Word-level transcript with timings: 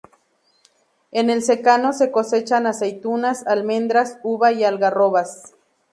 En 1.11 1.29
el 1.29 1.43
secano 1.43 1.93
se 1.93 2.09
cosechan 2.09 2.65
aceitunas, 2.65 3.45
almendras, 3.45 4.17
uva 4.23 4.51
y 4.51 4.63
algarrobas. 4.63 5.53